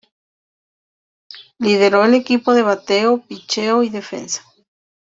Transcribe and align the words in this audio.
Lideró 1.59 2.03
el 2.05 2.15
equipo 2.15 2.55
en 2.55 2.65
bateo, 2.65 3.21
pitcheo 3.27 3.83
y 3.83 3.89
defensa. 3.89 4.43